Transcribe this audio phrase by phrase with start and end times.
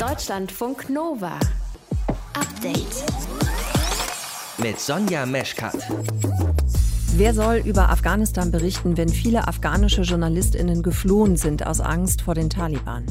[0.00, 1.38] Deutschlandfunk Nova.
[2.32, 3.04] Update.
[4.56, 5.76] Mit Sonja Meschkat.
[7.16, 12.48] Wer soll über Afghanistan berichten, wenn viele afghanische Journalistinnen geflohen sind aus Angst vor den
[12.48, 13.04] Taliban?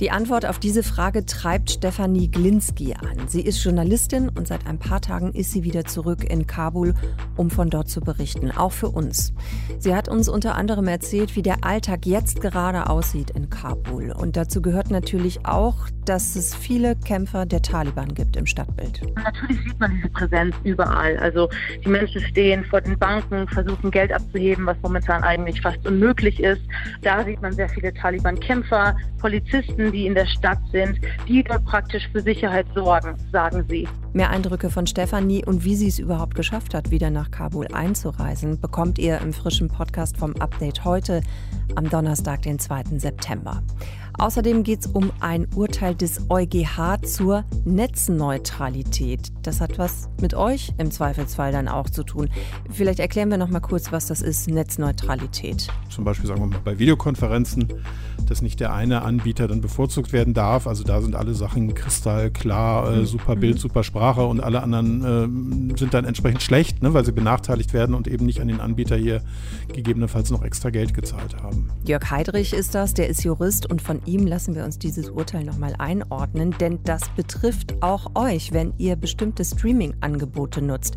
[0.00, 3.28] Die Antwort auf diese Frage treibt Stefanie Glinski an.
[3.28, 6.94] Sie ist Journalistin und seit ein paar Tagen ist sie wieder zurück in Kabul,
[7.36, 9.32] um von dort zu berichten, auch für uns.
[9.78, 14.10] Sie hat uns unter anderem erzählt, wie der Alltag jetzt gerade aussieht in Kabul.
[14.10, 19.00] Und dazu gehört natürlich auch, dass es viele Kämpfer der Taliban gibt im Stadtbild.
[19.16, 21.16] Natürlich sieht man diese Präsenz überall.
[21.18, 21.48] Also
[21.84, 26.62] die Menschen stehen vor den Banken, versuchen Geld abzuheben, was momentan eigentlich fast unmöglich ist.
[27.02, 31.64] Da sieht man sehr viele Taliban-Kämpfer, Polizisten, Menschen, die in der Stadt sind, die dort
[31.64, 33.88] praktisch für Sicherheit sorgen, sagen sie.
[34.12, 38.60] Mehr Eindrücke von Stefanie und wie sie es überhaupt geschafft hat, wieder nach Kabul einzureisen,
[38.60, 41.22] bekommt ihr im frischen Podcast vom Update heute
[41.74, 42.98] am Donnerstag, den 2.
[42.98, 43.62] September.
[44.18, 49.32] Außerdem geht es um ein Urteil des EuGH zur Netzneutralität.
[49.42, 52.30] Das hat was mit euch im Zweifelsfall dann auch zu tun.
[52.70, 55.68] Vielleicht erklären wir noch mal kurz, was das ist, Netzneutralität.
[55.90, 57.74] Zum Beispiel sagen wir mal bei Videokonferenzen,
[58.26, 60.66] dass nicht der eine Anbieter dann bevorzugt werden darf.
[60.66, 63.06] Also da sind alle Sachen kristallklar, äh, mhm.
[63.06, 63.60] super Bild, mhm.
[63.60, 67.94] super Sprache und alle anderen äh, sind dann entsprechend schlecht, ne, weil sie benachteiligt werden
[67.94, 69.22] und eben nicht an den Anbieter hier
[69.72, 71.68] gegebenenfalls noch extra Geld gezahlt haben.
[71.84, 75.44] Jörg Heidrich ist das, der ist Jurist und von ihm lassen wir uns dieses Urteil
[75.44, 80.96] nochmal einordnen, denn das betrifft auch euch, wenn ihr bestimmte Streaming-Angebote nutzt,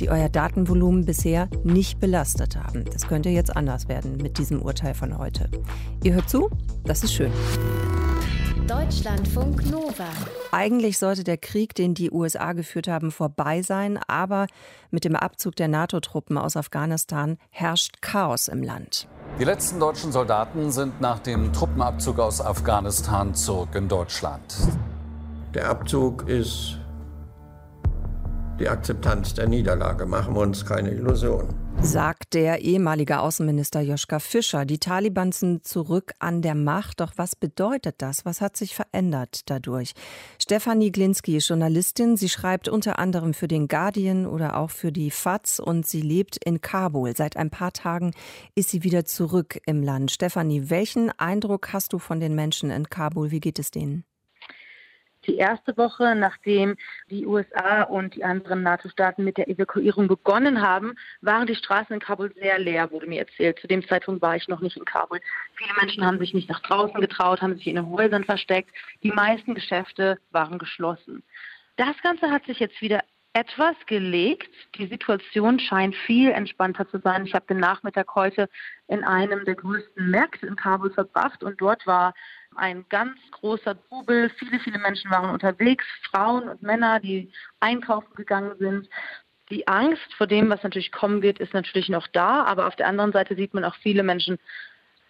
[0.00, 2.84] die euer Datenvolumen bisher nicht belastet haben.
[2.92, 5.48] Das könnte jetzt anders werden mit diesem Urteil von heute.
[6.02, 6.50] Ihr hört zu?
[6.84, 7.32] Das ist schön.
[8.66, 10.08] Deutschlandfunk Nova.
[10.50, 14.46] Eigentlich sollte der Krieg, den die USA geführt haben, vorbei sein, aber
[14.90, 19.06] mit dem Abzug der NATO-Truppen aus Afghanistan herrscht Chaos im Land.
[19.38, 24.54] Die letzten deutschen Soldaten sind nach dem Truppenabzug aus Afghanistan zurück in Deutschland.
[25.54, 26.78] Der Abzug ist
[28.60, 30.06] die Akzeptanz der Niederlage.
[30.06, 31.63] Machen wir uns keine Illusionen.
[31.84, 34.64] Sagt der ehemalige Außenminister Joschka Fischer.
[34.64, 37.00] Die Taliban sind zurück an der Macht.
[37.00, 38.24] Doch was bedeutet das?
[38.24, 39.92] Was hat sich verändert dadurch?
[40.42, 42.16] Stefanie Glinski ist Journalistin.
[42.16, 46.38] Sie schreibt unter anderem für den Guardian oder auch für die FAZ und sie lebt
[46.42, 47.14] in Kabul.
[47.14, 48.12] Seit ein paar Tagen
[48.54, 50.10] ist sie wieder zurück im Land.
[50.10, 53.30] Stefanie, welchen Eindruck hast du von den Menschen in Kabul?
[53.30, 54.04] Wie geht es denen?
[55.26, 56.76] Die erste Woche, nachdem
[57.10, 62.00] die USA und die anderen NATO-Staaten mit der Evakuierung begonnen haben, waren die Straßen in
[62.00, 63.58] Kabul sehr leer, wurde mir erzählt.
[63.58, 65.20] Zu dem Zeitpunkt war ich noch nicht in Kabul.
[65.54, 68.70] Viele Menschen haben sich nicht nach draußen getraut, haben sich in den Häusern versteckt.
[69.02, 71.22] Die meisten Geschäfte waren geschlossen.
[71.76, 73.02] Das Ganze hat sich jetzt wieder
[73.34, 74.48] etwas gelegt.
[74.76, 77.26] Die Situation scheint viel entspannter zu sein.
[77.26, 78.48] Ich habe den Nachmittag heute
[78.86, 82.14] in einem der größten Märkte in Kabul verbracht und dort war
[82.56, 84.30] ein ganz großer Trubel.
[84.38, 88.88] Viele, viele Menschen waren unterwegs, Frauen und Männer, die einkaufen gegangen sind.
[89.50, 92.88] Die Angst vor dem, was natürlich kommen wird, ist natürlich noch da, aber auf der
[92.88, 94.38] anderen Seite sieht man auch viele Menschen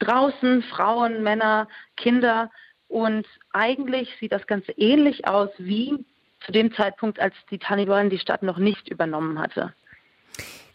[0.01, 2.51] draußen, Frauen, Männer, Kinder.
[2.89, 6.05] Und eigentlich sieht das Ganze ähnlich aus wie
[6.45, 9.73] zu dem Zeitpunkt, als die Taliban die Stadt noch nicht übernommen hatte.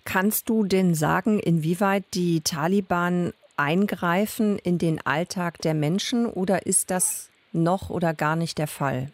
[0.06, 6.90] Kannst du denn sagen, inwieweit die Taliban eingreifen in den Alltag der Menschen oder ist
[6.90, 9.12] das noch oder gar nicht der Fall?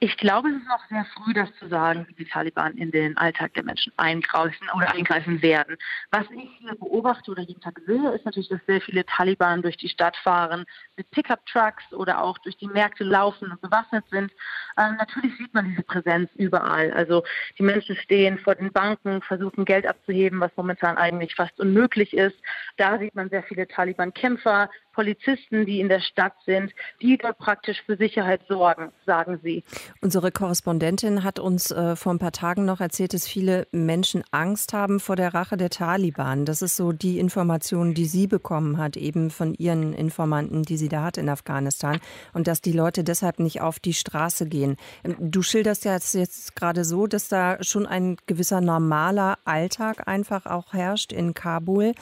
[0.00, 3.16] Ich glaube, es ist noch sehr früh, das zu sagen, wie die Taliban in den
[3.16, 5.76] Alltag der Menschen eingreifen oder eingreifen werden.
[6.12, 9.76] Was ich hier beobachte oder jeden Tag sehe, ist natürlich, dass sehr viele Taliban durch
[9.76, 10.66] die Stadt fahren
[10.96, 14.30] mit Pickup-Trucks oder auch durch die Märkte laufen und bewaffnet sind.
[14.76, 16.92] Ähm, natürlich sieht man diese Präsenz überall.
[16.92, 17.24] Also
[17.58, 22.36] die Menschen stehen vor den Banken, versuchen Geld abzuheben, was momentan eigentlich fast unmöglich ist.
[22.76, 27.80] Da sieht man sehr viele Taliban-Kämpfer, Polizisten, die in der Stadt sind, die dort praktisch
[27.86, 29.62] für Sicherheit sorgen, sagen sie.
[30.00, 34.72] Unsere Korrespondentin hat uns äh, vor ein paar Tagen noch erzählt, dass viele Menschen Angst
[34.72, 36.46] haben vor der Rache der Taliban.
[36.46, 40.88] Das ist so die Information, die sie bekommen hat, eben von ihren Informanten, die sie
[40.88, 42.00] da hat in Afghanistan.
[42.32, 44.76] Und dass die Leute deshalb nicht auf die Straße gehen.
[45.04, 50.08] Ähm, du schilderst ja jetzt, jetzt gerade so, dass da schon ein gewisser normaler Alltag
[50.08, 51.92] einfach auch herrscht in Kabul.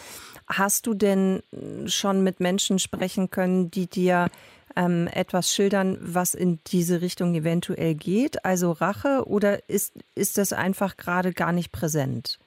[0.47, 1.43] Hast du denn
[1.85, 4.29] schon mit Menschen sprechen können, die dir
[4.77, 8.45] ähm, etwas schildern, was in diese Richtung eventuell geht?
[8.45, 12.39] Also Rache oder ist, ist das einfach gerade gar nicht präsent?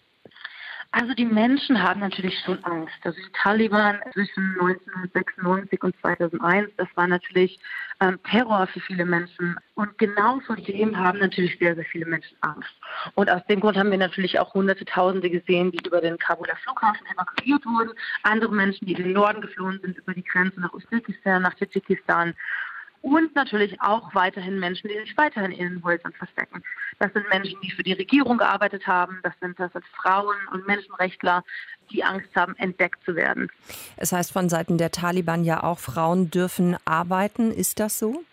[0.91, 2.95] Also die Menschen haben natürlich schon Angst.
[3.03, 7.59] Also die Taliban zwischen 1996 und 2001, das war natürlich
[8.01, 9.57] ähm, Terror für viele Menschen.
[9.75, 12.69] Und genau vor dem haben natürlich sehr, sehr viele Menschen Angst.
[13.15, 16.55] Und aus dem Grund haben wir natürlich auch hunderte Tausende gesehen, die über den Kabuler
[16.63, 17.91] Flughafen evakuiert wurden.
[18.23, 22.33] Andere Menschen, die in den Norden geflohen sind, über die Grenze nach Usbekistan, nach Tadschikistan.
[23.01, 26.63] Und natürlich auch weiterhin Menschen, die sich weiterhin in den Häusern verstecken.
[26.99, 30.67] Das sind Menschen, die für die Regierung gearbeitet haben, das sind, das sind Frauen und
[30.67, 31.43] Menschenrechtler,
[31.91, 33.49] die Angst haben, entdeckt zu werden.
[33.97, 37.51] Es heißt von Seiten der Taliban ja auch, Frauen dürfen arbeiten.
[37.51, 38.23] Ist das so?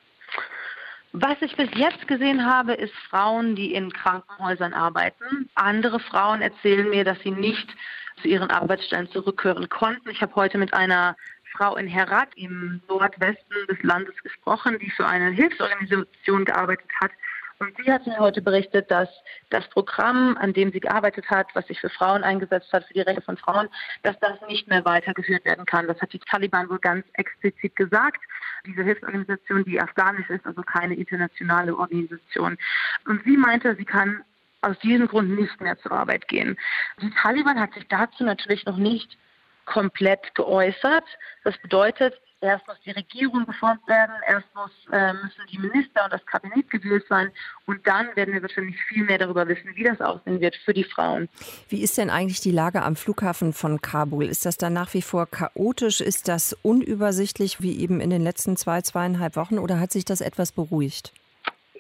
[1.13, 5.49] Was ich bis jetzt gesehen habe, ist Frauen, die in Krankenhäusern arbeiten.
[5.55, 7.75] Andere Frauen erzählen mir, dass sie nicht
[8.21, 10.11] zu ihren Arbeitsstellen zurückkehren konnten.
[10.11, 11.17] Ich habe heute mit einer
[11.57, 17.11] Frau in Herat im Nordwesten des Landes gesprochen, die für eine Hilfsorganisation gearbeitet hat.
[17.59, 19.09] Und sie hat mir heute berichtet, dass
[19.49, 23.01] das Programm, an dem sie gearbeitet hat, was sich für Frauen eingesetzt hat, für die
[23.01, 23.69] Rechte von Frauen,
[24.03, 25.87] dass das nicht mehr weitergeführt werden kann.
[25.87, 28.21] Das hat die Taliban wohl ganz explizit gesagt.
[28.67, 32.59] Diese Hilfsorganisation, die afghanisch ist, also keine internationale Organisation.
[33.07, 34.23] Und sie meinte, sie kann
[34.61, 36.59] aus diesem Grund nicht mehr zur Arbeit gehen.
[37.01, 39.17] Die Taliban hat sich dazu natürlich noch nicht
[39.67, 41.05] komplett geäußert.
[41.45, 46.13] Das bedeutet, erst muss die Regierung geformt werden, erst muss, äh, müssen die Minister und
[46.13, 47.31] das Kabinett gewählt sein
[47.67, 50.85] und dann werden wir wahrscheinlich viel mehr darüber wissen, wie das aussehen wird für die
[50.85, 51.29] Frauen.
[51.69, 54.27] Wie ist denn eigentlich die Lage am Flughafen von Kabul?
[54.27, 56.01] Ist das da nach wie vor chaotisch?
[56.01, 60.21] Ist das unübersichtlich wie eben in den letzten zwei, zweieinhalb Wochen oder hat sich das
[60.21, 61.13] etwas beruhigt?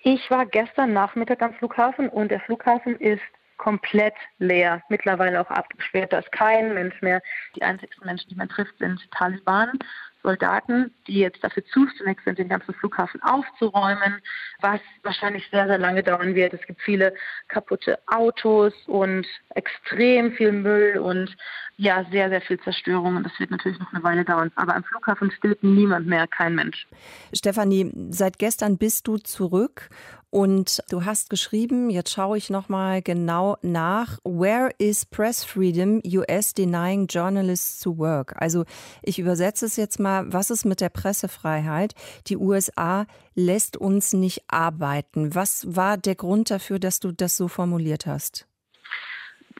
[0.02, 3.22] Ich war gestern Nachmittag am Flughafen und der Flughafen ist
[3.56, 6.12] komplett leer, mittlerweile auch abgesperrt.
[6.12, 7.22] Da ist kein Mensch mehr.
[7.54, 9.78] Die einzigsten Menschen, die man trifft, sind Taliban,
[10.26, 14.20] Soldaten, die jetzt dafür zuständig sind, den ganzen Flughafen aufzuräumen,
[14.60, 16.52] was wahrscheinlich sehr, sehr lange dauern wird.
[16.52, 17.14] Es gibt viele
[17.46, 21.36] kaputte Autos und extrem viel Müll und
[21.76, 23.16] ja, sehr, sehr viel Zerstörung.
[23.16, 24.50] Und das wird natürlich noch eine Weile dauern.
[24.56, 26.88] Aber am Flughafen steht niemand mehr, kein Mensch.
[27.32, 29.90] Stefanie, seit gestern bist du zurück
[30.30, 36.02] und du hast geschrieben, jetzt schaue ich nochmal genau nach, Where is Press Freedom?
[36.04, 38.34] US denying journalists to work.
[38.36, 38.64] Also
[39.02, 41.94] ich übersetze es jetzt mal, was ist mit der Pressefreiheit?
[42.26, 45.34] Die USA lässt uns nicht arbeiten.
[45.34, 48.46] Was war der Grund dafür, dass du das so formuliert hast?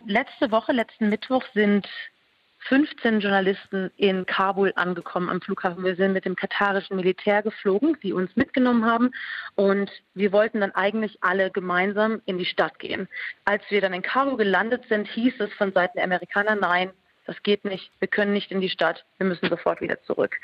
[0.07, 1.89] Letzte Woche, letzten Mittwoch sind
[2.69, 5.85] 15 Journalisten in Kabul angekommen am Flughafen.
[5.85, 9.13] Wir sind mit dem katarischen Militär geflogen, die uns mitgenommen haben.
[9.55, 13.09] Und wir wollten dann eigentlich alle gemeinsam in die Stadt gehen.
[13.45, 16.91] Als wir dann in Kabul gelandet sind, hieß es von Seiten der Amerikaner, nein,
[17.27, 20.37] das geht nicht, wir können nicht in die Stadt, wir müssen sofort wieder zurück.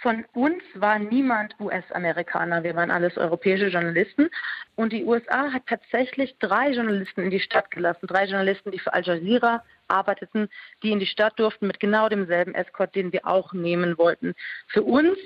[0.00, 4.28] Von uns war niemand US-Amerikaner, wir waren alles europäische Journalisten.
[4.74, 8.92] Und die USA hat tatsächlich drei Journalisten in die Stadt gelassen, drei Journalisten, die für
[8.92, 10.48] Al Jazeera arbeiteten,
[10.82, 14.34] die in die Stadt durften mit genau demselben Escort, den wir auch nehmen wollten.
[14.68, 15.18] Für uns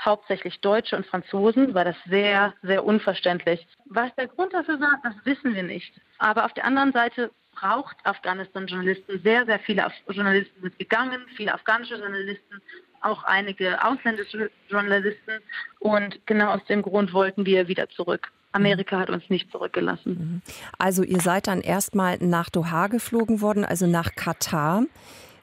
[0.00, 3.66] hauptsächlich Deutsche und Franzosen, war das sehr, sehr unverständlich.
[3.86, 5.92] Was der Grund dafür war, das wissen wir nicht.
[6.18, 7.30] Aber auf der anderen Seite
[7.60, 9.20] braucht Afghanistan Journalisten.
[9.22, 12.60] Sehr, sehr viele Journalisten sind gegangen, viele afghanische Journalisten,
[13.00, 15.40] auch einige ausländische Journalisten.
[15.78, 18.30] Und genau aus dem Grund wollten wir wieder zurück.
[18.52, 20.10] Amerika hat uns nicht zurückgelassen.
[20.10, 20.42] Mhm.
[20.78, 24.84] Also ihr seid dann erstmal nach Doha geflogen worden, also nach Katar.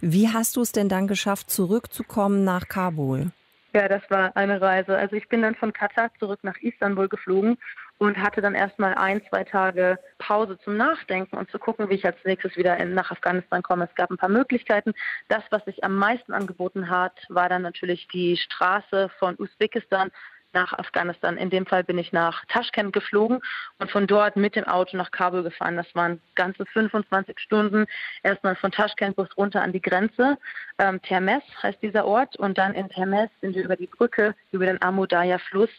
[0.01, 3.31] Wie hast du es denn dann geschafft, zurückzukommen nach Kabul?
[3.73, 4.97] Ja, das war eine Reise.
[4.97, 7.57] Also ich bin dann von Katar zurück nach Istanbul geflogen
[7.97, 12.05] und hatte dann erstmal ein, zwei Tage Pause zum Nachdenken und zu gucken, wie ich
[12.05, 13.85] als nächstes wieder in, nach Afghanistan komme.
[13.85, 14.93] Es gab ein paar Möglichkeiten.
[15.29, 20.11] Das, was sich am meisten angeboten hat, war dann natürlich die Straße von Usbekistan
[20.55, 21.37] nach Afghanistan.
[21.37, 23.41] In dem Fall bin ich nach Taschkent geflogen
[23.77, 25.75] und von dort mit dem Auto nach Kabul gefahren.
[25.75, 27.85] Das waren ganze 25 Stunden.
[28.23, 30.37] Erstmal von Taschkent bis runter an die Grenze.
[30.79, 32.37] Ähm, Termes heißt dieser Ort.
[32.37, 35.69] Und dann in Termes sind wir über die Brücke, über den Amudaya-Fluss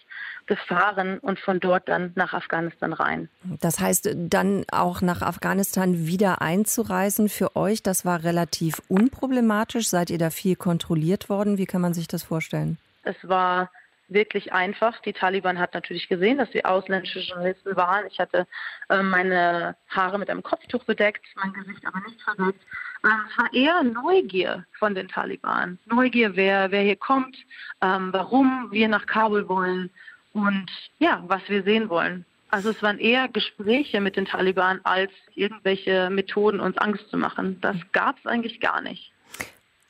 [0.47, 3.29] gefahren und von dort dann nach Afghanistan rein.
[3.61, 9.89] Das heißt, dann auch nach Afghanistan wieder einzureisen für euch, das war relativ unproblematisch.
[9.89, 11.59] Seid ihr da viel kontrolliert worden?
[11.59, 12.79] Wie kann man sich das vorstellen?
[13.03, 13.71] Es war
[14.09, 15.01] wirklich einfach.
[15.03, 18.07] Die Taliban hat natürlich gesehen, dass wir ausländische Journalisten waren.
[18.07, 18.47] Ich hatte
[18.89, 22.63] äh, meine Haare mit einem Kopftuch bedeckt, mein Gesicht aber nicht verdeckt.
[23.05, 25.79] Ähm, es war eher Neugier von den Taliban.
[25.87, 27.37] Neugier, wer, wer hier kommt,
[27.83, 29.91] ähm, warum wir nach Kabul wollen
[30.33, 32.25] und ja, was wir sehen wollen.
[32.51, 37.61] Also es waren eher Gespräche mit den Taliban als irgendwelche Methoden, uns Angst zu machen.
[37.61, 39.13] Das gab es eigentlich gar nicht.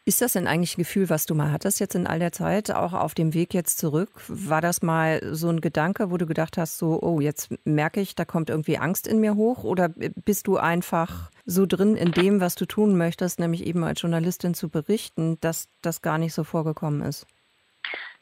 [0.08, 2.70] Ist das denn eigentlich ein Gefühl, was du mal hattest jetzt in all der Zeit,
[2.70, 4.08] auch auf dem Weg jetzt zurück?
[4.28, 8.14] War das mal so ein Gedanke, wo du gedacht hast, so, oh, jetzt merke ich,
[8.14, 9.64] da kommt irgendwie Angst in mir hoch?
[9.64, 14.00] Oder bist du einfach so drin in dem, was du tun möchtest, nämlich eben als
[14.00, 17.26] Journalistin zu berichten, dass das gar nicht so vorgekommen ist?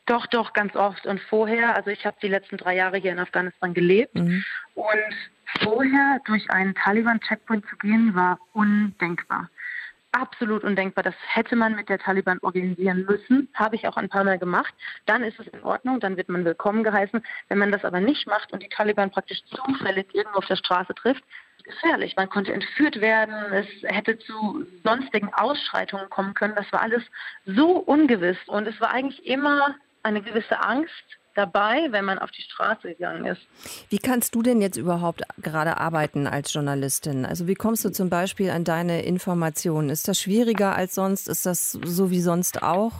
[0.06, 1.04] Doch, doch, ganz oft.
[1.04, 4.42] Und vorher, also ich habe die letzten drei Jahre hier in Afghanistan gelebt mhm.
[4.74, 9.50] und vorher durch einen Taliban-Checkpoint zu gehen, war undenkbar
[10.14, 11.02] absolut undenkbar.
[11.02, 13.48] Das hätte man mit der Taliban organisieren müssen.
[13.54, 14.72] Habe ich auch ein paar Mal gemacht.
[15.06, 17.22] Dann ist es in Ordnung, dann wird man willkommen geheißen.
[17.48, 20.94] Wenn man das aber nicht macht und die Taliban praktisch zufällig irgendwo auf der Straße
[20.94, 21.24] trifft,
[21.64, 22.14] gefährlich.
[22.16, 26.54] Man konnte entführt werden, es hätte zu sonstigen Ausschreitungen kommen können.
[26.54, 27.02] Das war alles
[27.46, 32.42] so ungewiss und es war eigentlich immer eine gewisse Angst, dabei, wenn man auf die
[32.42, 33.42] Straße gegangen ist.
[33.88, 37.24] Wie kannst du denn jetzt überhaupt gerade arbeiten als Journalistin?
[37.26, 39.90] Also wie kommst du zum Beispiel an deine Informationen?
[39.90, 41.28] Ist das schwieriger als sonst?
[41.28, 42.92] Ist das so wie sonst auch?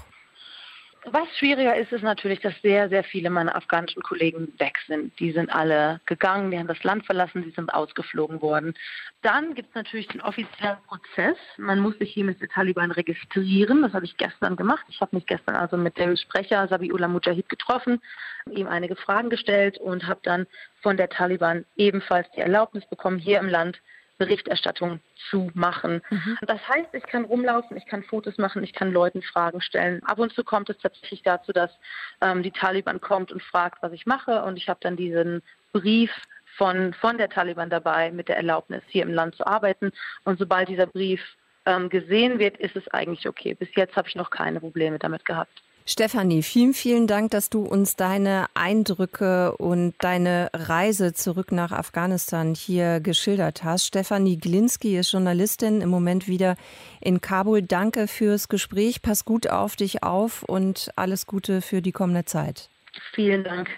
[1.06, 5.18] Was schwieriger ist, ist natürlich, dass sehr, sehr viele meiner afghanischen Kollegen weg sind.
[5.20, 8.74] Die sind alle gegangen, die haben das Land verlassen, die sind ausgeflogen worden.
[9.20, 11.36] Dann gibt es natürlich den offiziellen Prozess.
[11.58, 13.82] Man muss sich hier mit den Taliban registrieren.
[13.82, 14.86] Das habe ich gestern gemacht.
[14.88, 18.00] Ich habe mich gestern also mit dem Sprecher Sabiullah Mujahid getroffen,
[18.50, 20.46] ihm einige Fragen gestellt und habe dann
[20.80, 23.78] von der Taliban ebenfalls die Erlaubnis bekommen, hier im Land
[24.18, 26.00] Berichterstattung zu machen.
[26.10, 26.38] Mhm.
[26.42, 30.02] Das heißt, ich kann rumlaufen, ich kann Fotos machen, ich kann Leuten Fragen stellen.
[30.04, 31.70] Ab und zu kommt es tatsächlich dazu, dass
[32.20, 34.42] ähm, die Taliban kommt und fragt, was ich mache.
[34.44, 35.42] Und ich habe dann diesen
[35.72, 36.12] Brief
[36.56, 39.92] von, von der Taliban dabei mit der Erlaubnis, hier im Land zu arbeiten.
[40.24, 41.20] Und sobald dieser Brief
[41.66, 43.54] ähm, gesehen wird, ist es eigentlich okay.
[43.54, 45.62] Bis jetzt habe ich noch keine Probleme damit gehabt.
[45.86, 52.54] Stefanie, vielen, vielen Dank, dass du uns deine Eindrücke und deine Reise zurück nach Afghanistan
[52.54, 53.84] hier geschildert hast.
[53.84, 56.56] Stefanie Glinski ist Journalistin, im Moment wieder
[57.02, 57.60] in Kabul.
[57.60, 59.02] Danke fürs Gespräch.
[59.02, 62.70] Pass gut auf dich auf und alles Gute für die kommende Zeit.
[63.12, 63.68] Vielen Dank.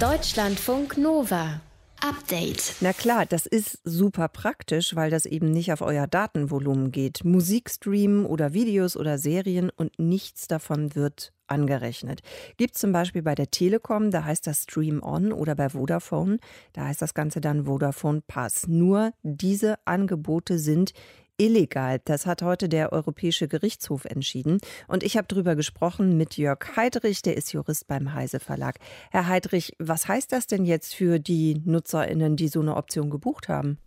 [0.00, 1.60] Deutschlandfunk Nova.
[2.00, 2.76] Update.
[2.80, 7.24] Na klar, das ist super praktisch, weil das eben nicht auf euer Datenvolumen geht.
[7.24, 12.20] Musik streamen oder Videos oder Serien und nichts davon wird angerechnet.
[12.56, 16.38] Gibt zum Beispiel bei der Telekom, da heißt das Stream On oder bei Vodafone,
[16.72, 18.66] da heißt das Ganze dann Vodafone Pass.
[18.66, 20.92] Nur diese Angebote sind
[21.38, 22.00] illegal.
[22.04, 24.58] Das hat heute der Europäische Gerichtshof entschieden.
[24.88, 28.78] Und ich habe darüber gesprochen mit Jörg Heidrich, der ist Jurist beim Heise Verlag.
[29.10, 33.48] Herr Heidrich, was heißt das denn jetzt für die NutzerInnen, die so eine Option gebucht
[33.48, 33.78] haben?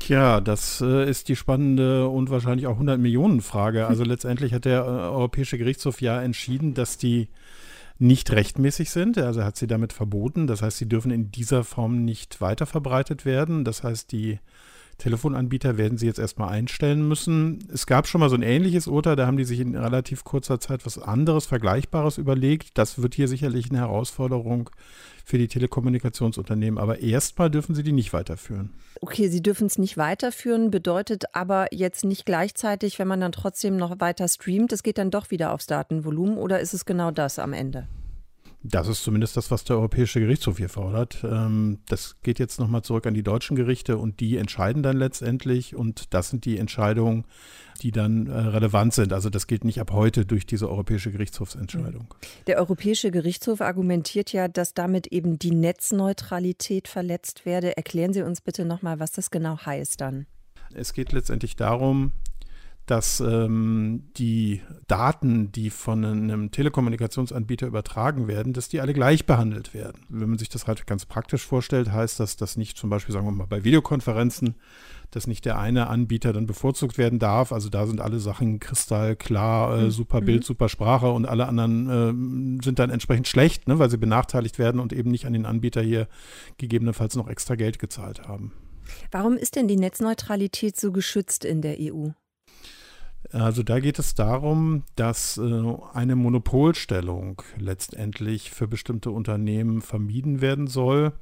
[0.00, 3.86] Tja, das äh, ist die spannende und wahrscheinlich auch 100 Millionen Frage.
[3.86, 7.28] Also letztendlich hat der äh, Europäische Gerichtshof ja entschieden, dass die
[7.98, 9.18] nicht rechtmäßig sind.
[9.18, 10.46] Also hat sie damit verboten.
[10.46, 13.64] Das heißt, sie dürfen in dieser Form nicht weiter verbreitet werden.
[13.64, 14.40] Das heißt, die
[15.00, 17.66] Telefonanbieter werden sie jetzt erstmal einstellen müssen.
[17.72, 20.60] Es gab schon mal so ein ähnliches Urteil, da haben die sich in relativ kurzer
[20.60, 22.78] Zeit was anderes, Vergleichbares überlegt.
[22.78, 24.70] Das wird hier sicherlich eine Herausforderung
[25.24, 26.78] für die Telekommunikationsunternehmen.
[26.78, 28.70] Aber erstmal dürfen sie die nicht weiterführen.
[29.00, 33.76] Okay, sie dürfen es nicht weiterführen, bedeutet aber jetzt nicht gleichzeitig, wenn man dann trotzdem
[33.76, 37.38] noch weiter streamt, es geht dann doch wieder aufs Datenvolumen oder ist es genau das
[37.38, 37.86] am Ende?
[38.62, 41.24] Das ist zumindest das, was der Europäische Gerichtshof hier fordert.
[41.24, 45.74] Ähm, das geht jetzt nochmal zurück an die deutschen Gerichte und die entscheiden dann letztendlich
[45.74, 47.24] und das sind die Entscheidungen,
[47.80, 49.14] die dann äh, relevant sind.
[49.14, 52.14] Also das geht nicht ab heute durch diese Europäische Gerichtshofsentscheidung.
[52.46, 57.78] Der Europäische Gerichtshof argumentiert ja, dass damit eben die Netzneutralität verletzt werde.
[57.78, 60.26] Erklären Sie uns bitte nochmal, was das genau heißt dann.
[60.74, 62.12] Es geht letztendlich darum,
[62.90, 69.74] dass ähm, die Daten, die von einem Telekommunikationsanbieter übertragen werden, dass die alle gleich behandelt
[69.74, 70.02] werden.
[70.08, 73.26] Wenn man sich das halt ganz praktisch vorstellt, heißt das, dass nicht zum Beispiel, sagen
[73.26, 74.56] wir mal, bei Videokonferenzen,
[75.12, 77.52] dass nicht der eine Anbieter dann bevorzugt werden darf.
[77.52, 79.90] Also da sind alle Sachen kristallklar, äh, mhm.
[79.92, 80.46] super Bild, mhm.
[80.46, 84.80] super Sprache und alle anderen äh, sind dann entsprechend schlecht, ne, weil sie benachteiligt werden
[84.80, 86.08] und eben nicht an den Anbieter hier
[86.58, 88.50] gegebenenfalls noch extra Geld gezahlt haben.
[89.12, 92.08] Warum ist denn die Netzneutralität so geschützt in der EU?
[93.32, 100.66] Also da geht es darum, dass äh, eine Monopolstellung letztendlich für bestimmte Unternehmen vermieden werden
[100.66, 101.12] soll.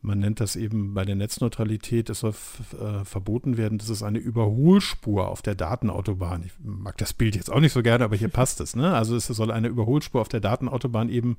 [0.00, 2.34] Man nennt das eben bei der Netzneutralität, es soll
[2.80, 7.50] äh, verboten werden, dass es eine Überholspur auf der Datenautobahn, ich mag das Bild jetzt
[7.50, 8.94] auch nicht so gerne, aber hier passt es, ne?
[8.94, 11.36] Also es soll eine Überholspur auf der Datenautobahn eben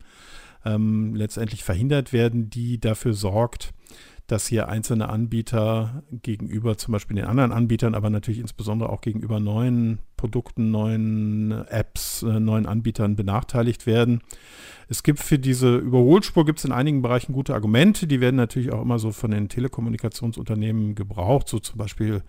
[0.65, 3.73] ähm, letztendlich verhindert werden, die dafür sorgt,
[4.31, 9.39] dass hier einzelne Anbieter gegenüber zum Beispiel den anderen Anbietern, aber natürlich insbesondere auch gegenüber
[9.39, 14.21] neuen Produkten, neuen Apps, äh, neuen Anbietern benachteiligt werden.
[14.87, 18.71] Es gibt für diese Überholspur gibt es in einigen Bereichen gute Argumente, die werden natürlich
[18.71, 22.21] auch immer so von den Telekommunikationsunternehmen gebraucht, so zum Beispiel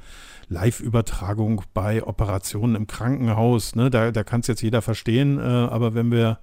[0.49, 3.77] Live-Übertragung bei Operationen im Krankenhaus.
[3.77, 3.91] Ne?
[3.91, 6.39] Da, da kann es jetzt jeder verstehen, äh, aber wenn wir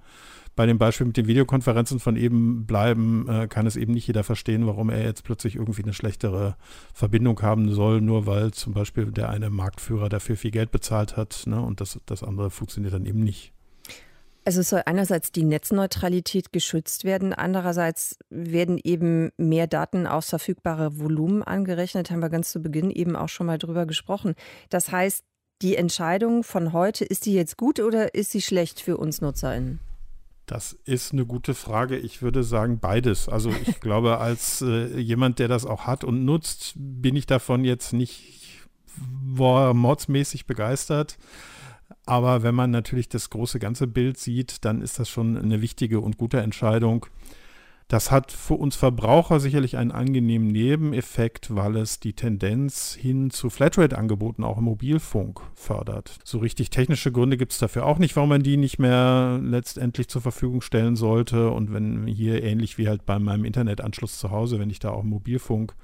[0.58, 4.24] bei dem Beispiel mit den Videokonferenzen von eben bleiben, äh, kann es eben nicht jeder
[4.24, 6.56] verstehen, warum er jetzt plötzlich irgendwie eine schlechtere
[6.92, 11.44] Verbindung haben soll, nur weil zum Beispiel der eine Marktführer dafür viel Geld bezahlt hat
[11.46, 13.52] ne, und das, das andere funktioniert dann eben nicht.
[14.44, 20.98] Also es soll einerseits die Netzneutralität geschützt werden, andererseits werden eben mehr Daten aufs verfügbare
[20.98, 24.34] Volumen angerechnet, haben wir ganz zu Beginn eben auch schon mal drüber gesprochen.
[24.70, 25.24] Das heißt,
[25.62, 29.78] die Entscheidung von heute, ist die jetzt gut oder ist sie schlecht für uns NutzerInnen?
[30.48, 31.98] Das ist eine gute Frage.
[31.98, 33.28] Ich würde sagen beides.
[33.28, 37.64] Also ich glaube, als äh, jemand, der das auch hat und nutzt, bin ich davon
[37.64, 41.18] jetzt nicht mordsmäßig begeistert.
[42.06, 46.00] Aber wenn man natürlich das große ganze Bild sieht, dann ist das schon eine wichtige
[46.00, 47.06] und gute Entscheidung.
[47.88, 53.48] Das hat für uns Verbraucher sicherlich einen angenehmen Nebeneffekt, weil es die Tendenz hin zu
[53.48, 56.18] Flatrate-Angeboten auch im Mobilfunk fördert.
[56.22, 60.08] So richtig technische Gründe gibt es dafür auch nicht, warum man die nicht mehr letztendlich
[60.08, 61.48] zur Verfügung stellen sollte.
[61.48, 65.02] Und wenn hier ähnlich wie halt bei meinem Internetanschluss zu Hause, wenn ich da auch
[65.02, 65.74] Mobilfunk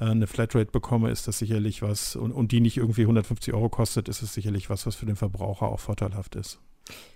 [0.00, 3.68] äh, eine Flatrate bekomme, ist das sicherlich was, und, und die nicht irgendwie 150 Euro
[3.68, 6.60] kostet, ist es sicherlich was, was für den Verbraucher auch vorteilhaft ist.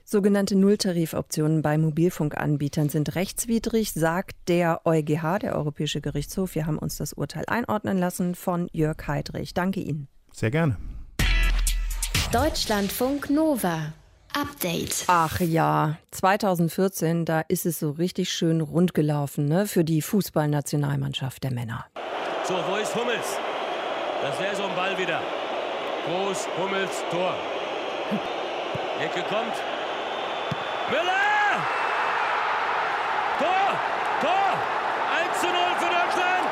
[0.04, 6.54] Sogenannte Nulltarifoptionen bei Mobilfunkanbietern sind rechtswidrig, sagt der EuGH, der Europäische Gerichtshof.
[6.54, 9.52] Wir haben uns das Urteil einordnen lassen von Jörg Heidrich.
[9.52, 10.06] Danke Ihnen.
[10.32, 10.76] Sehr gerne.
[12.32, 13.94] Deutschlandfunk Nova.
[14.32, 15.04] Update.
[15.06, 21.42] Ach ja, 2014, da ist es so richtig schön rund gelaufen ne, für die Fußballnationalmannschaft
[21.42, 21.87] der Männer.
[22.46, 23.38] So, wo ist Hummels?
[24.23, 25.20] Das wäre so ein Ball wieder.
[26.06, 27.35] Groß, Hummels, Tor.
[28.98, 29.52] Ecke kommt.
[30.88, 31.60] Müller!
[33.38, 33.78] Tor!
[34.22, 34.52] Tor!
[35.30, 36.48] 1 zu 0 für Deutschland!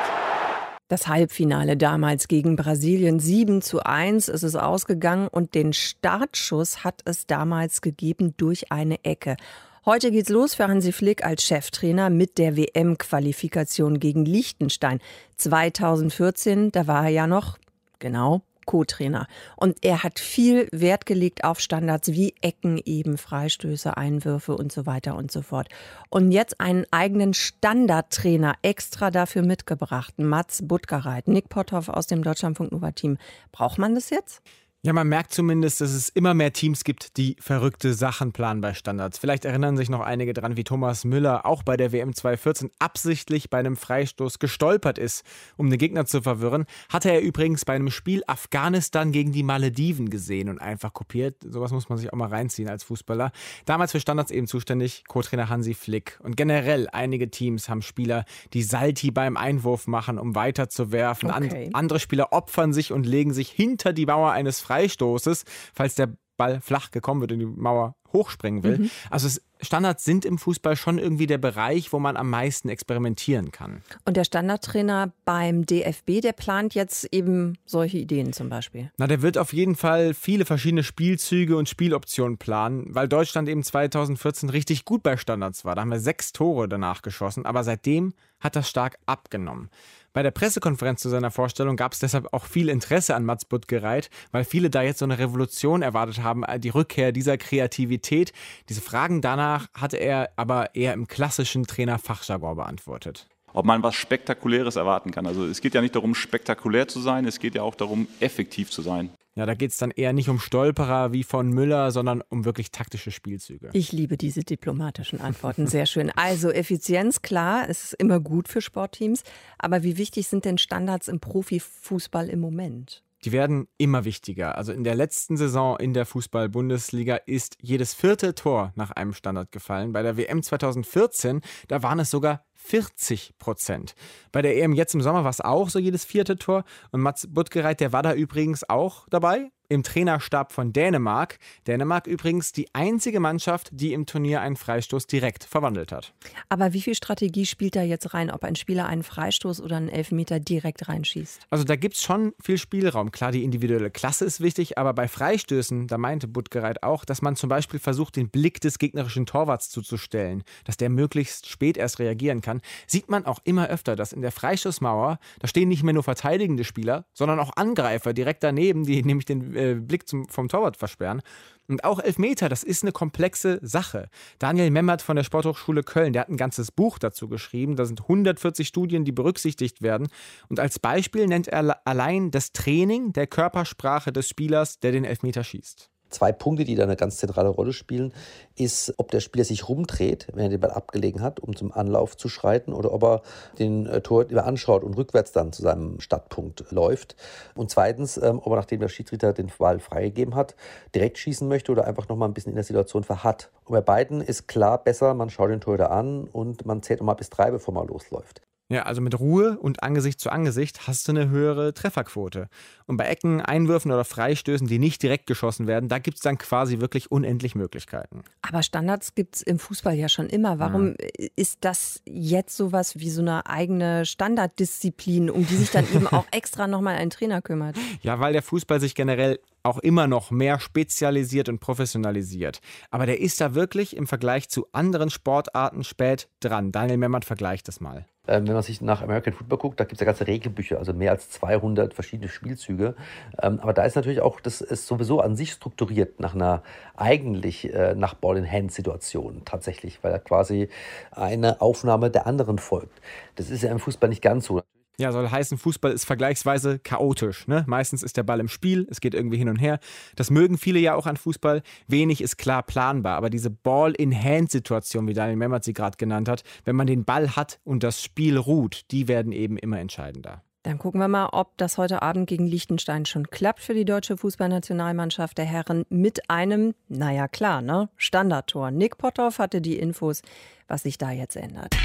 [0.87, 7.01] Das Halbfinale damals gegen Brasilien 7 zu 1 ist es ausgegangen und den Startschuss hat
[7.05, 9.37] es damals gegeben durch eine Ecke.
[9.83, 14.99] Heute geht's los für Hansi Flick als Cheftrainer mit der WM-Qualifikation gegen Liechtenstein.
[15.37, 17.57] 2014, da war er ja noch,
[17.97, 19.27] genau, Co-Trainer.
[19.55, 24.85] Und er hat viel Wert gelegt auf Standards wie Ecken, eben Freistöße, Einwürfe und so
[24.85, 25.69] weiter und so fort.
[26.09, 32.71] Und jetzt einen eigenen Standardtrainer extra dafür mitgebracht, Mats Buttgereit, Nick Potthoff aus dem Deutschlandfunk
[32.71, 33.17] Nova Team.
[33.51, 34.41] Braucht man das jetzt?
[34.85, 38.75] Ja, man merkt zumindest, dass es immer mehr Teams gibt, die verrückte Sachen planen bei
[38.75, 39.17] Standards.
[39.17, 43.49] Vielleicht erinnern sich noch einige dran, wie Thomas Müller auch bei der WM 2014 absichtlich
[43.49, 45.23] bei einem Freistoß gestolpert ist,
[45.57, 46.65] um den Gegner zu verwirren.
[46.87, 51.37] Hatte er übrigens bei einem Spiel Afghanistan gegen die Malediven gesehen und einfach kopiert.
[51.41, 53.31] Sowas muss man sich auch mal reinziehen als Fußballer.
[53.65, 56.19] Damals für Standards eben zuständig Co-Trainer Hansi Flick.
[56.21, 61.31] Und generell einige Teams haben Spieler, die Salti beim Einwurf machen, um weiterzuwerfen.
[61.31, 61.65] Okay.
[61.65, 65.95] And andere Spieler opfern sich und legen sich hinter die Mauer eines Freistoßes Freistoßes, falls
[65.95, 68.77] der Ball flach gekommen wird und die Mauer hochspringen will.
[68.79, 68.91] Mhm.
[69.09, 73.81] Also Standards sind im Fußball schon irgendwie der Bereich, wo man am meisten experimentieren kann.
[74.03, 78.91] Und der Standardtrainer beim DFB, der plant jetzt eben solche Ideen zum Beispiel.
[78.97, 83.63] Na, der wird auf jeden Fall viele verschiedene Spielzüge und Spieloptionen planen, weil Deutschland eben
[83.63, 85.75] 2014 richtig gut bei Standards war.
[85.75, 89.69] Da haben wir sechs Tore danach geschossen, aber seitdem hat das stark abgenommen.
[90.15, 94.09] Bei der Pressekonferenz zu seiner Vorstellung gab es deshalb auch viel Interesse an Mats Buttgereit,
[94.31, 98.31] weil viele da jetzt so eine Revolution erwartet haben, äh, die Rückkehr dieser Kreativität.
[98.69, 104.75] Diese Fragen danach hatte er aber eher im klassischen Trainer-Fachjargon beantwortet ob man was Spektakuläres
[104.75, 105.25] erwarten kann.
[105.25, 108.69] Also es geht ja nicht darum, spektakulär zu sein, es geht ja auch darum, effektiv
[108.69, 109.09] zu sein.
[109.37, 112.71] Ja, da geht es dann eher nicht um Stolperer wie von Müller, sondern um wirklich
[112.71, 113.69] taktische Spielzüge.
[113.73, 116.09] Ich liebe diese diplomatischen Antworten, sehr schön.
[116.09, 119.23] Also Effizienz, klar, es ist immer gut für Sportteams,
[119.57, 123.03] aber wie wichtig sind denn Standards im Profifußball im Moment?
[123.25, 124.55] Die werden immer wichtiger.
[124.55, 129.51] Also in der letzten Saison in der Fußball-Bundesliga ist jedes vierte Tor nach einem Standard
[129.51, 129.93] gefallen.
[129.93, 133.95] Bei der WM 2014, da waren es sogar 40 Prozent.
[134.31, 136.63] Bei der EM jetzt im Sommer war es auch so jedes vierte Tor.
[136.91, 141.37] Und Mats Buttgereit, der war da übrigens auch dabei im Trainerstab von Dänemark.
[141.67, 146.13] Dänemark übrigens die einzige Mannschaft, die im Turnier einen Freistoß direkt verwandelt hat.
[146.49, 149.89] Aber wie viel Strategie spielt da jetzt rein, ob ein Spieler einen Freistoß oder einen
[149.89, 151.47] Elfmeter direkt reinschießt?
[151.49, 153.11] Also da gibt es schon viel Spielraum.
[153.11, 157.35] Klar, die individuelle Klasse ist wichtig, aber bei Freistößen, da meinte Buttgereit auch, dass man
[157.35, 162.41] zum Beispiel versucht, den Blick des gegnerischen Torwarts zuzustellen, dass der möglichst spät erst reagieren
[162.41, 166.03] kann, sieht man auch immer öfter, dass in der Freistoßmauer, da stehen nicht mehr nur
[166.03, 170.77] verteidigende Spieler, sondern auch Angreifer direkt daneben, die nämlich den äh, Blick zum, vom Torwart
[170.77, 171.21] versperren.
[171.67, 174.09] Und auch Elfmeter, das ist eine komplexe Sache.
[174.37, 177.75] Daniel Memmert von der Sporthochschule Köln, der hat ein ganzes Buch dazu geschrieben.
[177.75, 180.07] Da sind 140 Studien, die berücksichtigt werden.
[180.47, 185.43] Und als Beispiel nennt er allein das Training der Körpersprache des Spielers, der den Elfmeter
[185.43, 185.89] schießt.
[186.09, 188.13] Zwei Punkte, die da eine ganz zentrale Rolle spielen,
[188.55, 192.15] ist, ob der Spieler sich rumdreht, wenn er den Ball abgelegen hat, um zum Anlauf
[192.15, 193.21] zu schreiten, oder ob er
[193.59, 197.15] den äh, Tor immer anschaut und rückwärts dann zu seinem Startpunkt läuft.
[197.55, 200.55] Und zweitens, ähm, ob er, nachdem der Schiedsrichter den Ball freigegeben hat,
[200.93, 203.51] direkt schießen möchte oder einfach noch mal ein bisschen in der Situation verharrt.
[203.65, 207.07] Und bei beiden ist klar besser, man schaut den Torhüter an und man zählt noch
[207.07, 208.41] mal bis drei, bevor man losläuft.
[208.67, 212.47] Ja, also mit Ruhe und Angesicht zu Angesicht hast du eine höhere Trefferquote.
[212.87, 216.39] Und bei Ecken, Einwürfen oder Freistößen, die nicht direkt geschossen werden, da gibt es dann
[216.39, 218.23] quasi wirklich unendlich Möglichkeiten.
[218.41, 220.57] Aber Standards gibt es im Fußball ja schon immer.
[220.57, 221.27] Warum ja.
[221.35, 226.25] ist das jetzt sowas wie so eine eigene Standarddisziplin, um die sich dann eben auch
[226.31, 227.75] extra nochmal ein Trainer kümmert?
[228.01, 232.61] Ja, weil der Fußball sich generell auch immer noch mehr spezialisiert und professionalisiert.
[232.89, 236.71] Aber der ist da wirklich im Vergleich zu anderen Sportarten spät dran.
[236.71, 238.07] Daniel Memmert vergleicht das mal.
[238.27, 240.93] Ähm, wenn man sich nach American Football guckt, da gibt es ja ganze Regelbücher, also
[240.93, 242.95] mehr als 200 verschiedene Spielzüge.
[243.41, 246.63] Ähm, aber da ist natürlich auch, das ist sowieso an sich strukturiert nach einer
[246.95, 250.69] eigentlich äh, nach Ball-in-Hand-Situation tatsächlich, weil da quasi
[251.11, 253.01] eine Aufnahme der anderen folgt.
[253.35, 254.61] Das ist ja im Fußball nicht ganz so.
[254.97, 257.47] Ja, soll heißen, Fußball ist vergleichsweise chaotisch.
[257.47, 257.63] Ne?
[257.67, 259.79] Meistens ist der Ball im Spiel, es geht irgendwie hin und her.
[260.15, 261.61] Das mögen viele ja auch an Fußball.
[261.87, 263.17] Wenig ist klar planbar.
[263.17, 267.59] Aber diese Ball-in-Hand-Situation, wie Daniel Memmert sie gerade genannt hat, wenn man den Ball hat
[267.63, 270.41] und das Spiel ruht, die werden eben immer entscheidender.
[270.63, 274.17] Dann gucken wir mal, ob das heute Abend gegen Liechtenstein schon klappt für die deutsche
[274.17, 278.71] Fußballnationalmannschaft der Herren mit einem, naja klar, ne, Standardtor.
[278.71, 280.23] Nick Potthoff hatte die Infos,
[280.67, 281.75] was sich da jetzt ändert.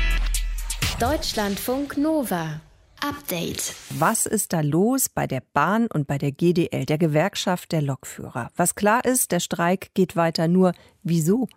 [0.98, 2.62] Deutschlandfunk Nova.
[3.02, 3.74] Update.
[3.98, 8.50] Was ist da los bei der Bahn und bei der GDL, der Gewerkschaft der Lokführer?
[8.56, 10.48] Was klar ist, der Streik geht weiter.
[10.48, 11.48] Nur wieso?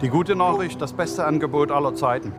[0.00, 2.32] Die gute Nachricht, das beste Angebot aller Zeiten.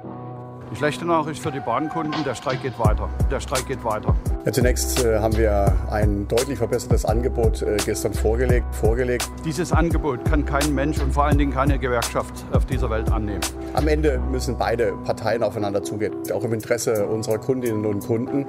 [0.69, 3.09] Die schlechte Nachricht für die Bahnkunden, der Streik geht weiter.
[3.31, 4.13] Der Streik geht weiter.
[4.45, 9.29] Ja, zunächst äh, haben wir ein deutlich verbessertes Angebot äh, gestern vorgelegt, vorgelegt.
[9.45, 13.39] Dieses Angebot kann kein Mensch und vor allen Dingen keine Gewerkschaft auf dieser Welt annehmen.
[13.75, 18.45] Am Ende müssen beide Parteien aufeinander zugehen, auch im Interesse unserer Kundinnen und Kunden.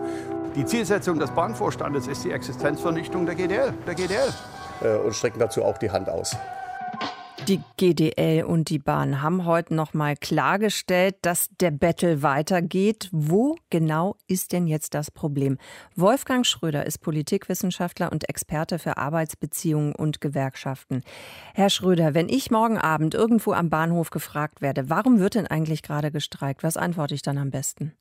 [0.57, 3.73] Die Zielsetzung des Bahnvorstandes ist die Existenzvernichtung der GDL.
[3.87, 4.35] Der GDL.
[4.83, 6.37] Äh, und strecken dazu auch die Hand aus.
[7.49, 13.09] Die GDL und die Bahn haben heute noch mal klargestellt, dass der Battle weitergeht.
[13.11, 15.57] Wo genau ist denn jetzt das Problem?
[15.97, 21.03] Wolfgang Schröder ist Politikwissenschaftler und Experte für Arbeitsbeziehungen und Gewerkschaften.
[21.55, 25.83] Herr Schröder, wenn ich morgen Abend irgendwo am Bahnhof gefragt werde, warum wird denn eigentlich
[25.83, 26.63] gerade gestreikt?
[26.63, 27.95] Was antworte ich dann am besten?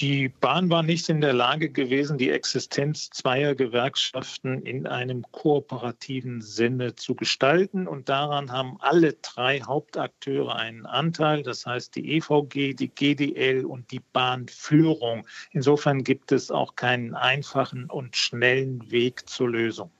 [0.00, 6.40] Die Bahn war nicht in der Lage gewesen, die Existenz zweier Gewerkschaften in einem kooperativen
[6.40, 7.88] Sinne zu gestalten.
[7.88, 13.90] Und daran haben alle drei Hauptakteure einen Anteil, das heißt die EVG, die GDL und
[13.90, 15.26] die Bahnführung.
[15.50, 19.90] Insofern gibt es auch keinen einfachen und schnellen Weg zur Lösung.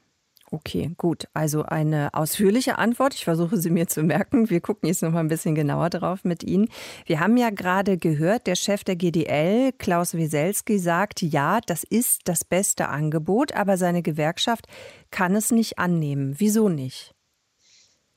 [0.50, 1.28] Okay, gut.
[1.34, 3.14] Also eine ausführliche Antwort.
[3.14, 4.48] Ich versuche sie mir zu merken.
[4.48, 6.68] Wir gucken jetzt noch mal ein bisschen genauer drauf mit Ihnen.
[7.04, 12.22] Wir haben ja gerade gehört, der Chef der GDL, Klaus Wieselski, sagt, ja, das ist
[12.24, 14.66] das beste Angebot, aber seine Gewerkschaft
[15.11, 16.34] kann es nicht annehmen.
[16.38, 17.14] Wieso nicht?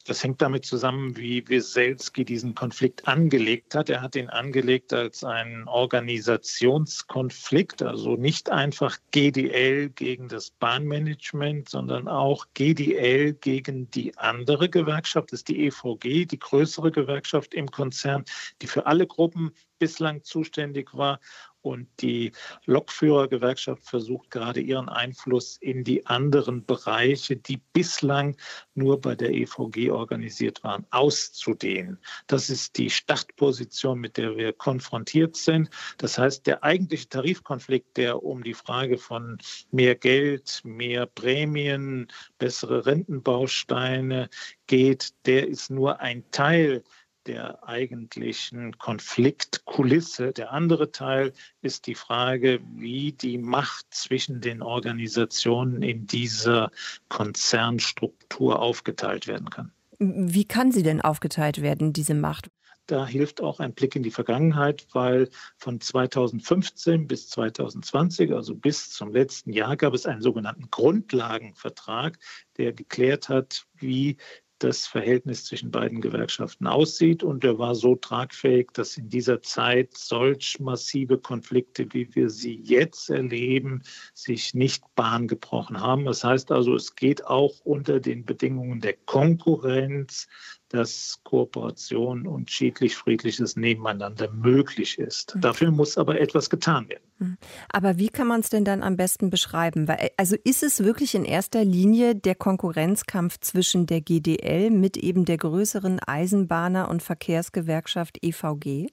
[0.03, 3.87] Das hängt damit zusammen, wie Wieselski diesen Konflikt angelegt hat.
[3.89, 12.07] Er hat ihn angelegt als einen Organisationskonflikt, also nicht einfach GDL gegen das Bahnmanagement, sondern
[12.07, 18.23] auch GDL gegen die andere Gewerkschaft, das ist die EVG, die größere Gewerkschaft im Konzern,
[18.61, 21.19] die für alle Gruppen bislang zuständig war
[21.61, 22.31] und die
[22.65, 28.35] Lokführergewerkschaft versucht gerade ihren Einfluss in die anderen Bereiche, die bislang
[28.73, 31.99] nur bei der EVG organisiert waren, auszudehnen.
[32.27, 35.69] Das ist die Startposition, mit der wir konfrontiert sind.
[35.97, 39.37] Das heißt, der eigentliche Tarifkonflikt, der um die Frage von
[39.71, 44.29] mehr Geld, mehr Prämien, bessere Rentenbausteine
[44.67, 46.83] geht, der ist nur ein Teil
[47.27, 50.31] der eigentlichen Konfliktkulisse.
[50.31, 56.71] Der andere Teil ist die Frage, wie die Macht zwischen den Organisationen in dieser
[57.09, 59.71] Konzernstruktur aufgeteilt werden kann.
[59.99, 62.49] Wie kann sie denn aufgeteilt werden, diese Macht?
[62.87, 68.89] Da hilft auch ein Blick in die Vergangenheit, weil von 2015 bis 2020, also bis
[68.89, 72.17] zum letzten Jahr, gab es einen sogenannten Grundlagenvertrag,
[72.57, 74.17] der geklärt hat, wie
[74.63, 77.23] das Verhältnis zwischen beiden Gewerkschaften aussieht.
[77.23, 82.61] Und er war so tragfähig, dass in dieser Zeit solch massive Konflikte, wie wir sie
[82.63, 83.81] jetzt erleben,
[84.13, 86.05] sich nicht Bahn gebrochen haben.
[86.05, 90.27] Das heißt also, es geht auch unter den Bedingungen der Konkurrenz
[90.73, 95.35] dass Kooperation und schiedlich-friedliches Nebeneinander möglich ist.
[95.35, 95.41] Mhm.
[95.41, 97.03] Dafür muss aber etwas getan werden.
[97.19, 97.37] Mhm.
[97.69, 99.87] Aber wie kann man es denn dann am besten beschreiben?
[99.87, 105.25] Weil, also ist es wirklich in erster Linie der Konkurrenzkampf zwischen der GDL mit eben
[105.25, 108.87] der größeren Eisenbahner- und Verkehrsgewerkschaft EVG?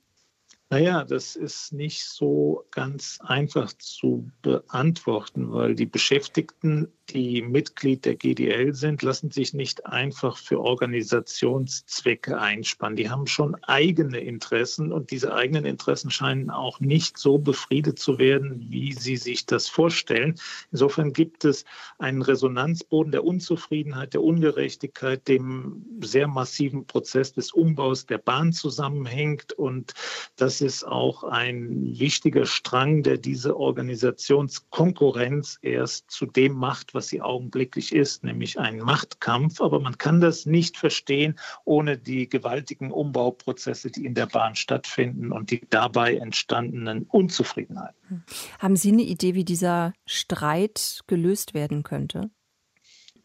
[0.70, 8.16] Naja, das ist nicht so ganz einfach zu beantworten, weil die Beschäftigten die Mitglied der
[8.16, 12.96] GDL sind, lassen sich nicht einfach für Organisationszwecke einspannen.
[12.96, 18.18] Die haben schon eigene Interessen und diese eigenen Interessen scheinen auch nicht so befriedet zu
[18.18, 20.38] werden, wie sie sich das vorstellen.
[20.70, 21.64] Insofern gibt es
[21.98, 29.54] einen Resonanzboden der Unzufriedenheit, der Ungerechtigkeit, dem sehr massiven Prozess des Umbaus der Bahn zusammenhängt.
[29.54, 29.94] Und
[30.37, 37.21] das ist auch ein wichtiger Strang, der diese Organisationskonkurrenz erst zu dem macht, was sie
[37.21, 39.61] augenblicklich ist, nämlich ein Machtkampf.
[39.61, 45.33] Aber man kann das nicht verstehen ohne die gewaltigen Umbauprozesse, die in der Bahn stattfinden
[45.33, 47.99] und die dabei entstandenen Unzufriedenheiten.
[48.09, 48.23] Hm.
[48.59, 52.31] Haben Sie eine Idee, wie dieser Streit gelöst werden könnte?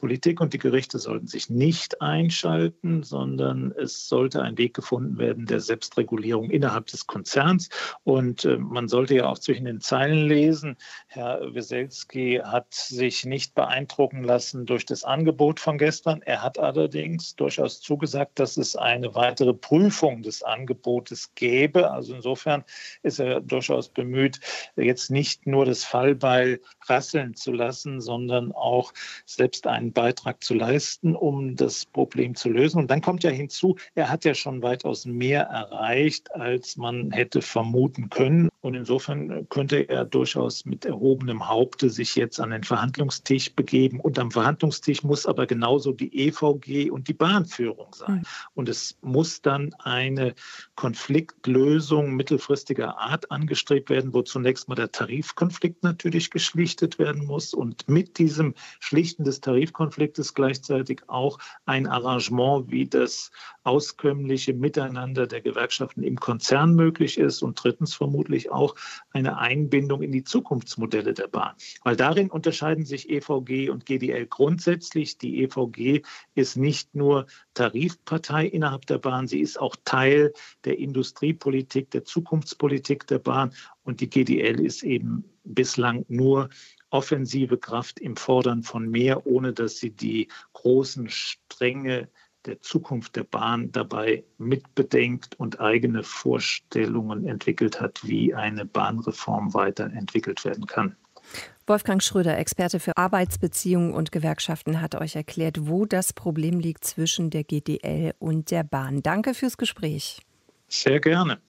[0.03, 5.45] Politik und die Gerichte sollten sich nicht einschalten, sondern es sollte ein Weg gefunden werden
[5.45, 7.69] der Selbstregulierung innerhalb des Konzerns.
[8.03, 10.75] Und äh, man sollte ja auch zwischen den Zeilen lesen.
[11.07, 16.21] Herr Weselski hat sich nicht beeindrucken lassen durch das Angebot von gestern.
[16.21, 21.91] Er hat allerdings durchaus zugesagt, dass es eine weitere Prüfung des Angebotes gäbe.
[21.91, 22.65] Also insofern
[23.03, 24.41] ist er durchaus bemüht,
[24.75, 28.91] jetzt nicht nur das Fallbeil rasseln zu lassen, sondern auch
[29.25, 32.79] selbst einen Beitrag zu leisten, um das Problem zu lösen.
[32.79, 37.41] Und dann kommt ja hinzu, er hat ja schon weitaus mehr erreicht, als man hätte
[37.41, 38.49] vermuten können.
[38.63, 43.99] Und insofern könnte er durchaus mit erhobenem Haupte sich jetzt an den Verhandlungstisch begeben.
[43.99, 48.15] Und am Verhandlungstisch muss aber genauso die EVG und die Bahnführung sein.
[48.15, 48.23] Mhm.
[48.55, 50.33] Und es muss dann eine
[50.75, 57.53] Konfliktlösung mittelfristiger Art angestrebt werden, wo zunächst mal der Tarifkonflikt natürlich geschlichtet werden muss.
[57.53, 63.31] Und mit diesem Schlichten des Tarifkonflikts Konfliktes gleichzeitig auch ein Arrangement, wie das
[63.63, 68.75] auskömmliche Miteinander der Gewerkschaften im Konzern möglich ist und drittens vermutlich auch
[69.11, 71.55] eine Einbindung in die Zukunftsmodelle der Bahn.
[71.83, 75.17] Weil darin unterscheiden sich EVG und GDL grundsätzlich.
[75.17, 76.01] Die EVG
[76.35, 80.33] ist nicht nur Tarifpartei innerhalb der Bahn, sie ist auch Teil
[80.65, 86.49] der Industriepolitik, der Zukunftspolitik der Bahn und die GDL ist eben bislang nur
[86.89, 92.09] offensive Kraft im Fordern von mehr, ohne dass sie die großen Stränge
[92.45, 100.43] der Zukunft der Bahn dabei mitbedenkt und eigene Vorstellungen entwickelt hat, wie eine Bahnreform weiterentwickelt
[100.45, 100.95] werden kann.
[101.65, 107.29] Wolfgang Schröder, Experte für Arbeitsbeziehungen und Gewerkschaften, hat euch erklärt, wo das Problem liegt zwischen
[107.29, 109.01] der GDL und der Bahn.
[109.01, 110.21] Danke fürs Gespräch.
[110.67, 111.39] Sehr gerne.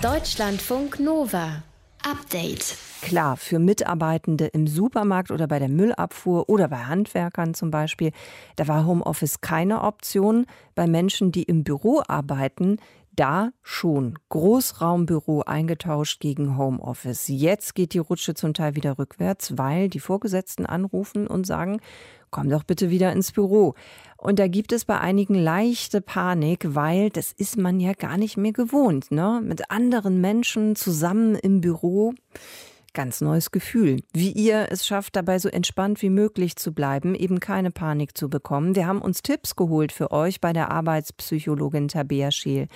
[0.00, 1.64] Deutschlandfunk Nova.
[2.04, 2.76] Update.
[3.00, 8.12] Klar, für Mitarbeitende im Supermarkt oder bei der Müllabfuhr oder bei Handwerkern zum Beispiel,
[8.56, 10.46] da war Homeoffice keine Option.
[10.74, 12.78] Bei Menschen, die im Büro arbeiten,
[13.14, 17.28] da schon Großraumbüro eingetauscht gegen Homeoffice.
[17.28, 21.80] Jetzt geht die Rutsche zum Teil wieder rückwärts, weil die Vorgesetzten anrufen und sagen,
[22.30, 23.74] komm doch bitte wieder ins Büro.
[24.16, 28.36] Und da gibt es bei einigen leichte Panik, weil das ist man ja gar nicht
[28.36, 29.40] mehr gewohnt, ne?
[29.44, 32.14] Mit anderen Menschen zusammen im Büro.
[32.94, 34.02] Ganz neues Gefühl.
[34.12, 38.28] Wie ihr es schafft, dabei so entspannt wie möglich zu bleiben, eben keine Panik zu
[38.28, 38.74] bekommen.
[38.74, 42.68] Wir haben uns Tipps geholt für euch bei der Arbeitspsychologin Tabea Scheel.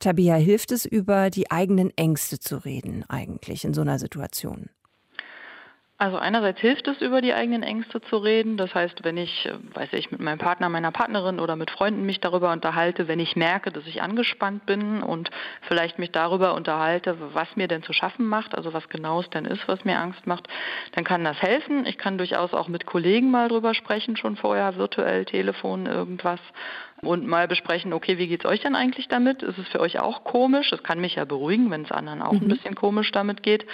[0.00, 4.70] Tabea, hilft es, über die eigenen Ängste zu reden, eigentlich in so einer Situation?
[5.96, 8.56] Also einerseits hilft es, über die eigenen Ängste zu reden.
[8.56, 12.04] Das heißt, wenn ich, äh, weiß ich, mit meinem Partner, meiner Partnerin oder mit Freunden
[12.04, 15.30] mich darüber unterhalte, wenn ich merke, dass ich angespannt bin und
[15.62, 19.44] vielleicht mich darüber unterhalte, was mir denn zu schaffen macht, also was genau es denn
[19.44, 20.48] ist, was mir Angst macht,
[20.92, 21.86] dann kann das helfen.
[21.86, 26.40] Ich kann durchaus auch mit Kollegen mal drüber sprechen, schon vorher, virtuell, Telefon, irgendwas
[27.02, 29.42] und mal besprechen, okay, wie geht's euch denn eigentlich damit?
[29.42, 30.72] Ist es für euch auch komisch?
[30.72, 32.42] Es kann mich ja beruhigen, wenn es anderen auch mhm.
[32.42, 33.66] ein bisschen komisch damit geht.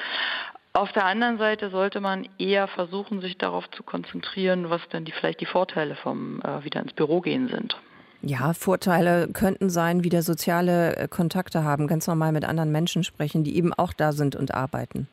[0.72, 5.12] Auf der anderen Seite sollte man eher versuchen, sich darauf zu konzentrieren, was denn die,
[5.12, 7.76] vielleicht die Vorteile vom äh, wieder ins Büro gehen sind.
[8.22, 13.42] Ja, Vorteile könnten sein, wieder soziale äh, Kontakte haben, ganz normal mit anderen Menschen sprechen,
[13.42, 15.08] die eben auch da sind und arbeiten.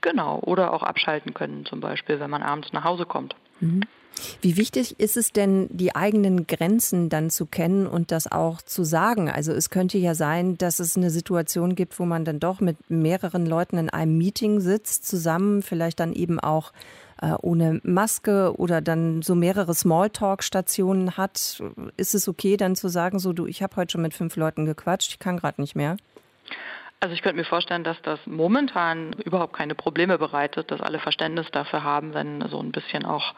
[0.00, 3.34] Genau, oder auch abschalten können, zum Beispiel, wenn man abends nach Hause kommt.
[3.60, 3.82] Mhm.
[4.40, 8.84] Wie wichtig ist es denn, die eigenen Grenzen dann zu kennen und das auch zu
[8.84, 9.30] sagen?
[9.30, 12.76] Also es könnte ja sein, dass es eine Situation gibt, wo man dann doch mit
[12.88, 16.72] mehreren Leuten in einem Meeting sitzt, zusammen, vielleicht dann eben auch
[17.20, 21.62] äh, ohne Maske oder dann so mehrere Smalltalk-Stationen hat,
[21.96, 24.66] ist es okay, dann zu sagen, so du, ich habe heute schon mit fünf Leuten
[24.66, 25.96] gequatscht, ich kann gerade nicht mehr?
[26.98, 31.46] Also ich könnte mir vorstellen, dass das momentan überhaupt keine Probleme bereitet, dass alle Verständnis
[31.52, 33.34] dafür haben, wenn so ein bisschen auch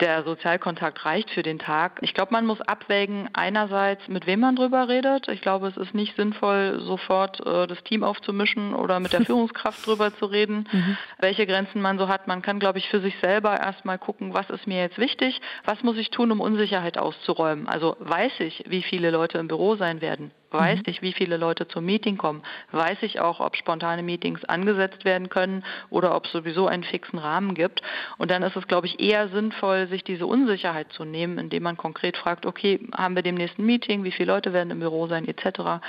[0.00, 1.98] der Sozialkontakt reicht für den Tag.
[2.02, 5.28] Ich glaube, man muss abwägen, einerseits, mit wem man drüber redet.
[5.28, 9.86] Ich glaube, es ist nicht sinnvoll, sofort äh, das Team aufzumischen oder mit der Führungskraft
[9.86, 10.98] drüber zu reden, mhm.
[11.18, 12.26] welche Grenzen man so hat.
[12.26, 15.82] Man kann, glaube ich, für sich selber erstmal gucken, was ist mir jetzt wichtig, was
[15.82, 17.66] muss ich tun, um Unsicherheit auszuräumen.
[17.66, 20.84] Also weiß ich, wie viele Leute im Büro sein werden, weiß mhm.
[20.86, 25.28] ich, wie viele Leute zum Meeting kommen, weiß ich auch, ob spontane Meetings angesetzt werden
[25.28, 27.82] können oder ob es sowieso einen fixen Rahmen gibt.
[28.18, 31.76] Und dann ist es, glaube ich, eher sinnvoll, sich diese Unsicherheit zu nehmen, indem man
[31.76, 35.26] konkret fragt, okay, haben wir dem nächsten Meeting, wie viele Leute werden im Büro sein,
[35.26, 35.82] etc.,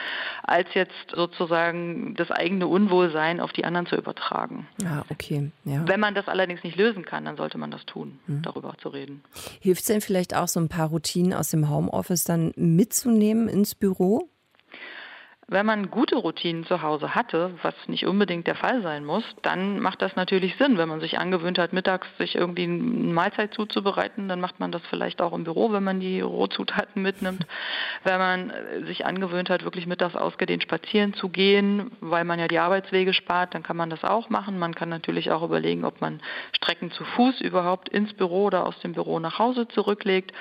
[0.43, 4.67] als jetzt sozusagen das eigene Unwohlsein auf die anderen zu übertragen.
[4.81, 5.51] Ja, okay.
[5.65, 5.88] Ja.
[5.88, 8.41] Wenn man das allerdings nicht lösen kann, dann sollte man das tun, mhm.
[8.41, 9.23] darüber zu reden.
[9.60, 13.75] Hilft es denn vielleicht auch so ein paar Routinen aus dem Homeoffice dann mitzunehmen ins
[13.75, 14.29] Büro?
[15.49, 19.79] Wenn man gute Routinen zu Hause hatte, was nicht unbedingt der Fall sein muss, dann
[19.79, 20.77] macht das natürlich Sinn.
[20.77, 24.81] Wenn man sich angewöhnt hat, mittags sich irgendwie eine Mahlzeit zuzubereiten, dann macht man das
[24.89, 27.47] vielleicht auch im Büro, wenn man die Rohzutaten mitnimmt.
[28.03, 28.53] Wenn man
[28.86, 33.53] sich angewöhnt hat, wirklich mittags ausgedehnt spazieren zu gehen, weil man ja die Arbeitswege spart,
[33.53, 34.60] dann kann man das auch machen.
[34.60, 36.21] Man kann natürlich auch überlegen, ob man
[36.55, 40.31] Strecken zu Fuß überhaupt ins Büro oder aus dem Büro nach Hause zurücklegt.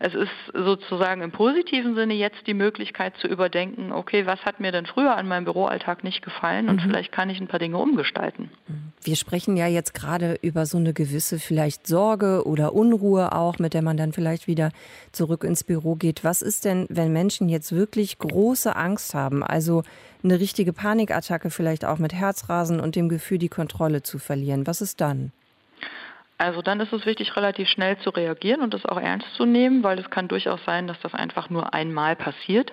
[0.00, 4.60] Es ist sozusagen im positiven Sinne jetzt die Möglichkeit zu überdenken, okay, was hat hat
[4.60, 6.80] mir denn früher an meinem Büroalltag nicht gefallen und mhm.
[6.86, 8.50] vielleicht kann ich ein paar Dinge umgestalten.
[9.02, 13.74] Wir sprechen ja jetzt gerade über so eine gewisse vielleicht Sorge oder Unruhe auch, mit
[13.74, 14.70] der man dann vielleicht wieder
[15.10, 16.22] zurück ins Büro geht.
[16.22, 19.82] Was ist denn, wenn Menschen jetzt wirklich große Angst haben, also
[20.22, 24.68] eine richtige Panikattacke vielleicht auch mit Herzrasen und dem Gefühl, die Kontrolle zu verlieren?
[24.68, 25.32] Was ist dann?
[26.36, 29.84] Also dann ist es wichtig, relativ schnell zu reagieren und das auch ernst zu nehmen,
[29.84, 32.72] weil es kann durchaus sein, dass das einfach nur einmal passiert.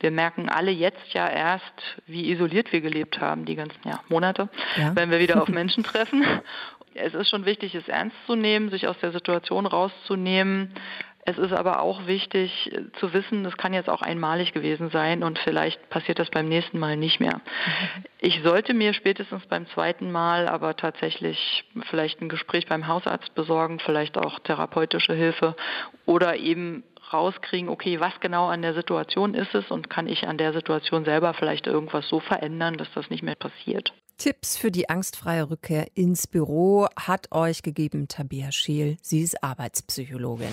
[0.00, 4.48] Wir merken alle jetzt ja erst, wie isoliert wir gelebt haben, die ganzen ja, Monate,
[4.76, 4.96] ja.
[4.96, 6.24] wenn wir wieder auf Menschen treffen.
[6.94, 10.74] Es ist schon wichtig, es ernst zu nehmen, sich aus der Situation rauszunehmen,
[11.24, 15.22] es ist aber auch wichtig äh, zu wissen, das kann jetzt auch einmalig gewesen sein
[15.22, 17.36] und vielleicht passiert das beim nächsten Mal nicht mehr.
[17.36, 18.04] Mhm.
[18.18, 23.78] Ich sollte mir spätestens beim zweiten Mal aber tatsächlich vielleicht ein Gespräch beim Hausarzt besorgen,
[23.78, 25.54] vielleicht auch therapeutische Hilfe
[26.06, 26.82] oder eben
[27.12, 31.04] rauskriegen, okay, was genau an der Situation ist es und kann ich an der Situation
[31.04, 33.92] selber vielleicht irgendwas so verändern, dass das nicht mehr passiert.
[34.18, 38.96] Tipps für die angstfreie Rückkehr ins Büro hat euch gegeben Tabea Scheel.
[39.02, 40.52] Sie ist Arbeitspsychologin.